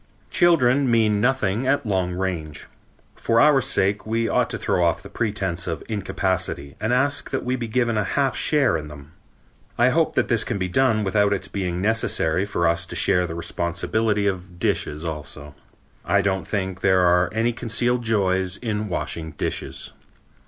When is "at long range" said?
1.67-2.65